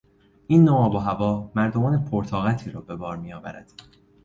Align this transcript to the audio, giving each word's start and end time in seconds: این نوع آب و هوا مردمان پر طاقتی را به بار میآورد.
این 0.47 0.63
نوع 0.63 0.77
آب 0.77 0.95
و 0.95 0.97
هوا 0.97 1.51
مردمان 1.55 2.05
پر 2.05 2.23
طاقتی 2.25 2.71
را 2.71 2.81
به 2.81 2.95
بار 2.95 3.17
میآورد. 3.17 3.71